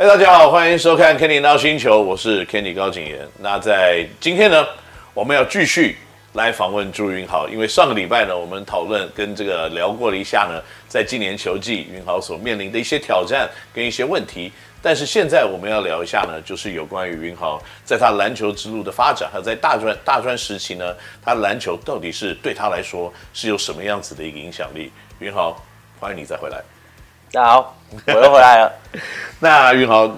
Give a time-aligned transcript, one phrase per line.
[0.00, 3.18] 嗨，大家好，欢迎收看《Kenny NOW 星球》，我是 Kenny 高景言。
[3.38, 4.66] 那在今天呢，
[5.12, 5.98] 我们要继续
[6.32, 10.58] 来访问朱云豪，因为上个礼拜呢，我们讨论跟这个聊过了一下呢，
[10.88, 14.50] 在今年球季云豪所面临的一些挑战跟一些问题。
[14.80, 24.90] 但是现在我们要聊一下呢，就是有关于云豪在他篮球之路的发展，还有在大专大专时期呢，他篮球到底是对他来说是有什么样子的一个影响力？
[25.18, 25.62] 云豪，
[25.98, 26.69] 欢迎你再回来。
[27.32, 27.76] 大家好，
[28.08, 28.72] 我又回来了。
[29.38, 30.10] 那云豪，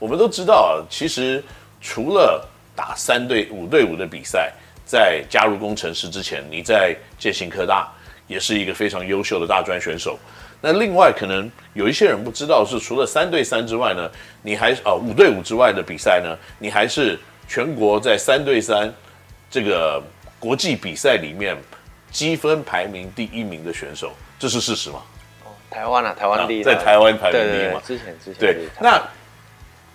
[0.00, 1.42] 我们都知道，其实
[1.80, 4.52] 除了打三对五对五的比赛，
[4.84, 7.88] 在加入工程师之前，你在建行科大
[8.26, 10.18] 也是一个非常优秀的大专选手。
[10.60, 14.10] 那另外可能有一些人不知道，是除了三对三之外呢，
[14.42, 18.92] 你还啊五对五之外的比赛呢，你还是全国在三对三
[19.48, 20.02] 这个
[20.40, 21.56] 国际比赛里面
[22.10, 25.00] 积分排名第一名的选手，这是事实吗？
[25.76, 27.80] 哦，台湾啊，台湾第一，在台湾排名第一嘛？
[27.84, 28.68] 之前之前对。
[28.80, 29.02] 那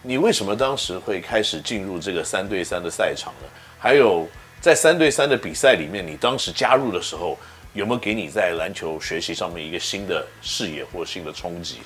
[0.02, 3.48] 你为什么当时会开始进入这个三对三的赛场呢？
[3.80, 4.28] 还有
[4.60, 7.38] 在三对三的比赛里面，你当时加入的时候。
[7.74, 11.78] 有没有给你在篮球学习上面一个新的视野或新的冲击？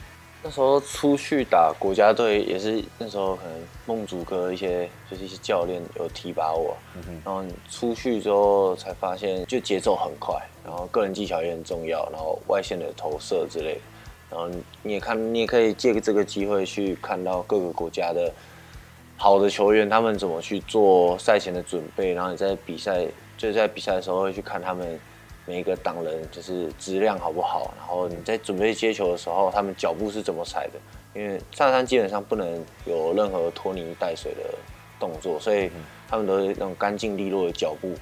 [0.48, 3.54] 那时候出去打国家队也是那时候可能
[3.88, 6.78] 梦祖哥一些就是一些教练有提拔我，
[7.24, 13.82] 然后出去之后才发现就节奏很快，然后个人技巧也很重要，然后外线的投射之类的，
[14.30, 14.48] 然后
[14.84, 18.32] 你也看你也可以借这个机会去看到各个国家的
[19.18, 23.04] 好的球员他们怎么去做赛前的准备，然后你在比赛
[23.36, 25.00] 就是在比赛的时候会去看他们。
[25.46, 30.80] 每一个挡人就是质量好不好，然后你在准备接球的时候，他们脚步是怎么踩的？
[31.14, 34.42] 因为上山基本上不能有任何拖泥带水的
[35.00, 35.70] 动作，所以
[36.10, 37.94] 他们都是那种干净利落的脚步，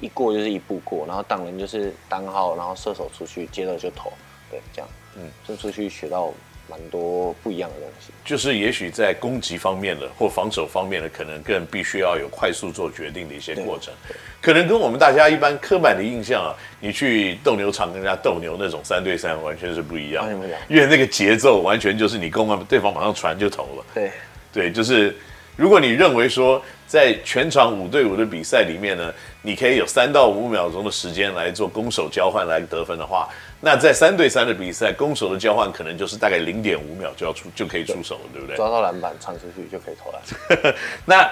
[0.00, 4.12] 一过就是一步过，然后挡人就是单号，然后射手出去接着就投，
[4.50, 6.32] 对，这样，嗯，就出去学到。
[6.70, 13.92] 蛮多不一样的东西，就是也许在攻击方面的或防守方面的，可能更必须要有快速做决定的一些过程，
[14.40, 20.24] 可能跟我们大家一般刻板的印象啊，你去斗牛场跟人家斗牛那种三对三完全是不一样，
[20.68, 24.10] 因为那个节奏完全就是你攻完对方马上传就投了，对，
[24.52, 25.16] 对，就是
[25.56, 26.62] 如果你认为说。
[26.90, 33.28] 在全场五对五的比赛里面呢，你可以有三到五秒钟的时间来做攻守交换来得分的话，
[33.60, 38.56] 那在三对三的比赛，攻守的交换可能就是大概零点五秒就要出就可以出手了，对，不对？
[38.56, 40.74] 抓到篮板传出去就可以投篮。
[41.06, 41.30] 那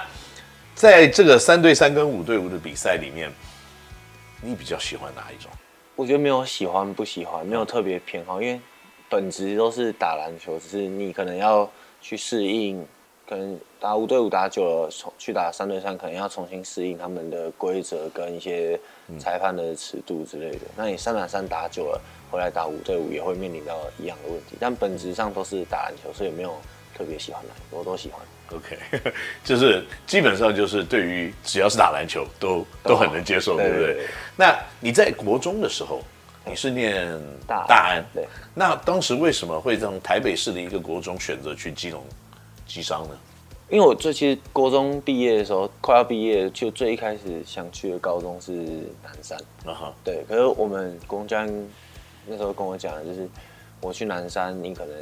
[0.75, 3.29] 在这个三对三跟五对五的比赛里面，
[4.41, 5.51] 你比较喜欢哪一种？
[5.97, 8.57] 我觉得没有喜欢不喜欢，没有特别偏好，因为
[9.09, 11.69] 本质都是打篮球，只是你可能要
[11.99, 12.87] 去适应。
[13.29, 18.79] 可能打五对五打久了，重去打三对三，可能要重新适应他们的规则跟一些
[19.19, 20.65] 裁判的尺度之类的。
[20.65, 22.01] 嗯、那你三打三打久了，
[22.31, 24.57] 回来打五对五也会面临到一样的问题。
[24.59, 26.57] 但本质上都是打篮球，所以没有
[26.97, 28.19] 特别喜欢哪一个，我都喜欢。
[28.57, 29.13] OK，
[29.45, 33.85] 就是基本上就是对于只要是打篮球都都很能接受，对不对？
[33.85, 36.01] 对对对，那你在国中的时候，
[36.43, 37.07] 你是念
[37.45, 38.27] 大大安，对？
[38.55, 42.03] 那当时为什么会从台北市的一个国中选择去基隆？
[42.69, 43.17] 机商呢？
[43.67, 48.51] 因为我最其实高中毕业的时候，快要毕业，就最一开始想去的高中是
[49.03, 49.37] 南山。
[49.65, 49.93] 啊哈、uh，huh.
[50.03, 50.23] 对。
[50.27, 51.47] 可是我们公家
[52.25, 53.29] 那时候跟我讲的就是，
[53.81, 54.95] 我去南山，你可能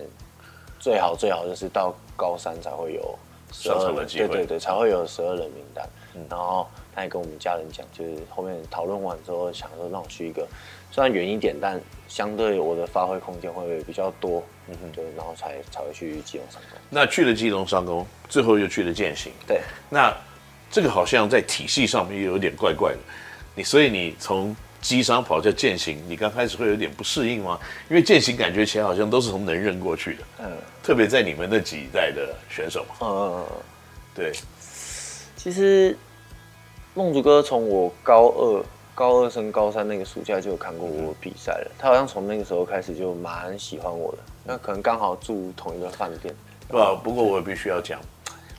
[0.79, 3.17] 最好最好就是到高三才会有
[3.51, 5.87] 十二人，对对对，才会有十二人名单。
[6.15, 6.67] 嗯、然后
[6.97, 10.47] 他也跟我们家人讲，就是后面讨论完之后，想说让我去一个
[10.91, 14.43] 虽然远一点，但相对我的发挥空间会比较多。
[14.67, 16.79] 嗯哼，对，然后才才会去基隆上工。
[16.89, 19.31] 那去了基隆上工，最后又去了健行。
[19.45, 20.11] 对，那
[20.71, 22.97] 这个好像在体系上面又有点怪怪的。
[23.53, 27.59] 你所以你从基商跑叫健行，你刚开始会有点不适应吗？
[27.91, 30.23] 因为健行感觉起来好像都是从能人过去的。
[30.39, 32.95] 嗯，特别在你们那几代的选手嘛。
[33.01, 33.55] 嗯嗯嗯，
[34.15, 34.33] 对。
[35.35, 35.95] 其实
[36.97, 38.65] 孟竹哥从我高二。
[38.95, 46.33] 高二升高三那个暑假就有看过我比赛了，他好像从那个时候开始就蛮喜欢我的，那可能刚好住同一个饭店。
[46.67, 47.99] 不，不过我必须要讲，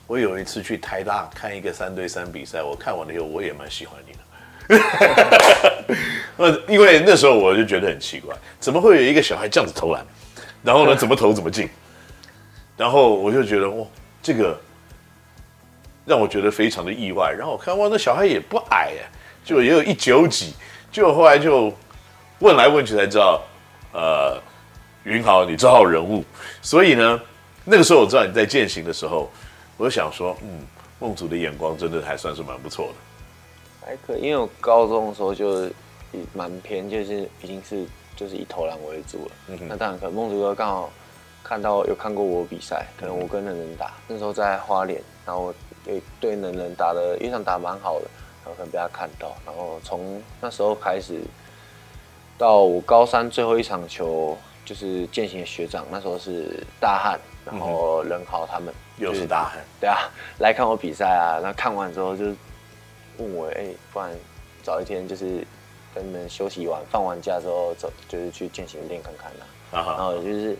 [0.07, 4.19] 我有一次去台大看一个三对三比赛，我看完了以后我也蛮喜欢你的。
[6.69, 10.01] 因为那时候我就觉得很奇怪，怎么会有一个小孩这样子投篮，
[10.63, 11.67] 然后呢，怎么投怎么进，
[12.77, 13.85] 然后我就觉得哇，
[14.23, 14.57] 这个
[16.09, 17.31] 让我觉得非常的意外。
[17.31, 19.09] 然后我看哇，那小孩也不矮哎。
[19.41, 20.53] 就也有一九几，
[20.91, 21.73] 就后来就
[22.39, 23.41] 问来问去才知道，
[23.93, 24.39] 呃，
[25.05, 26.23] 云豪你这号人物，
[26.61, 27.19] 所以呢，
[27.63, 29.31] 那个时候我知道你在践行的时候，
[29.75, 30.67] 我就想说，嗯，
[30.99, 35.67] 梦祖的眼光真的还算是蛮不错的，还可以，因为我高中的时候就
[36.33, 37.85] 蛮偏，就是已经是
[38.15, 40.91] 就是以投篮为主了，嗯，那当然可能梦祖哥刚好
[41.43, 45.51] 看到有看过我比赛，可能我跟能人打，那时候在花莲，然后
[45.83, 48.05] 对对能人打的一场打蛮好的，
[48.43, 51.21] 然后可能被他看到，然后从那时候开始
[52.37, 59.97] 到我高三最后一场球，就是践行的学长，那时候是大汉，然后任豪他们、嗯、又是大汉，对啊，
[60.39, 62.25] 来看我比赛啊，那看完之后就
[63.17, 64.09] 问我，哎、欸，不然
[64.63, 65.45] 早一天就是
[65.95, 69.43] 跟你们休息完放完假之后走，就是去践行练看看啊。
[69.71, 70.57] 然后就是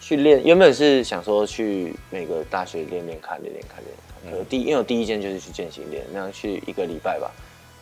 [0.00, 4.44] 去练，原本是想说去每个大学练练看，练练看，练练看。
[4.48, 7.30] 第因为我第一间就是去健行练，那样去一个礼拜吧。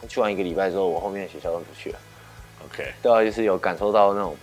[0.08, 1.98] 去完一个礼拜之后，我后面的学校都不去了。
[2.64, 4.36] OK，对啊，就是有感受到那种，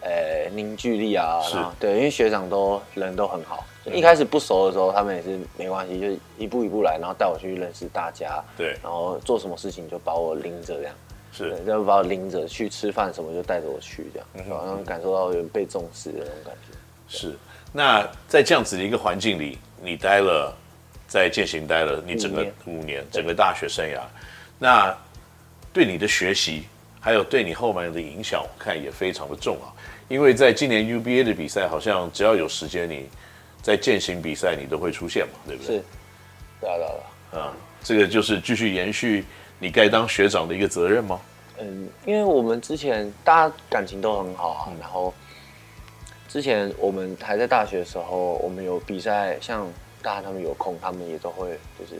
[0.00, 1.40] 呃，凝聚力啊。
[1.42, 1.56] 是。
[1.78, 3.66] 对，因为学长都人都很好。
[3.84, 6.06] 一开始不熟的时候，他们也是没关系，就
[6.38, 8.42] 一步一步来，然后带我去认识大家。
[8.56, 8.76] 对。
[8.82, 10.94] 然后做什么事情就把我拎着这样。
[11.32, 16.76] 是，就把我拎着去吃饭什么，就带着我去这样，嗯、然后感受到有被重视的那种感觉。
[17.08, 17.34] 是，
[17.72, 20.54] 那在这样子的一个环境里，你待了，
[21.08, 24.00] 在践行待了你整个五年，整个大学生涯，
[24.58, 24.94] 那
[25.72, 26.64] 对你的学习，
[27.00, 29.72] 还有对你后面的影响，我看也非常的重啊。
[30.08, 33.08] 因为在今年 UBA 的比赛，好像只要有时间，你
[33.62, 35.76] 在践行比赛你都会出现嘛，对不对？
[35.76, 35.84] 是，
[36.60, 36.92] 对啊，对啊，
[37.32, 39.24] 嗯，这个就是继续延续。
[39.62, 41.20] 你该当学长的一个责任吗？
[41.60, 45.14] 嗯，因为我们之前大家感情都很好啊，嗯、然后
[46.28, 49.64] 之前我们还在大学的时候，我们有比赛，像
[50.02, 51.94] 大家他们有空，他们也都会就是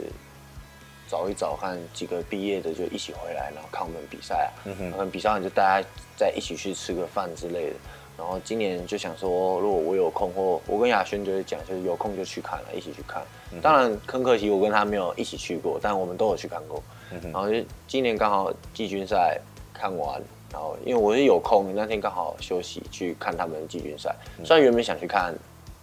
[1.09, 4.51] 找一找，看几个毕业的就一起回来，然后看我们比赛啊。
[4.65, 7.77] 嗯哼，可能比赛完就大家再一起去吃个饭之类的。
[8.19, 13.23] 然后今年就想说，如果我有空，或我跟亚轩就会讲，就是有空就去看了，一起去看。
[13.53, 16.83] 嗯、当然很可惜，我跟他没有一起去过，但我们都有去看过。
[17.23, 17.57] 嗯、然后就
[17.87, 19.39] 今年刚好季军赛
[19.73, 20.21] 看完，
[20.53, 24.15] 然后因为我是有空，那天刚好休息去看他们季军赛。
[24.39, 25.35] 嗯、虽然原本想去看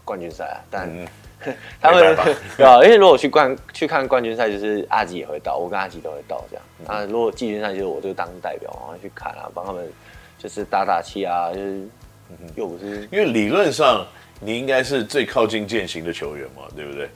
[0.04, 1.08] 冠军赛啊，但、嗯、
[1.82, 2.18] 他们
[2.58, 6.66] 对啊，因为如果去冠去看冠军赛，就是阿吉也会到，我跟阿吉都会到这样。
[6.86, 9.88] 那、嗯、如果季军赛，就是我就当代表，然后去看啊，帮他们
[10.38, 11.88] 就是打打气啊，就是。
[12.56, 14.06] 又不是，因为理论上
[14.40, 17.10] 你应该是最靠近践行的球员嘛，对不对？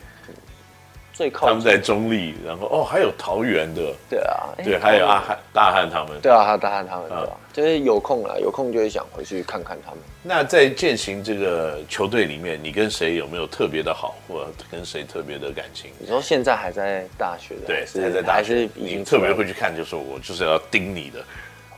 [1.14, 7.38] 最靠近他们在中立，然后哦还有桃园的，对啊，对，还有阿汉大汉他们，对啊，还有大汉他们，对吧？
[7.54, 10.00] 就是有空了，有空就会想回去看看他们。
[10.24, 15.92] 那在践行这个球队里面，你跟谁有没有特别的好，或者跟谁特别的感情？
[16.00, 21.20] 你说现在还在大学的，对，还在大学，还是已经特别会去看，就是我就是要盯你的。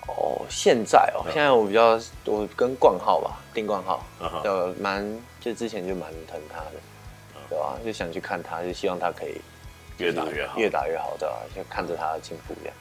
[0.08, 4.02] 哦，现在哦，现在我比较我跟冠浩吧，丁冠浩，
[4.44, 5.04] 就蛮
[5.42, 6.72] 就之前就蛮疼他的，
[7.50, 7.78] 对吧？
[7.84, 9.40] 就想去看他，就希望他可以
[9.98, 11.36] 越打越好，越打越好，对吧？
[11.56, 12.76] 就看着他的进步这样。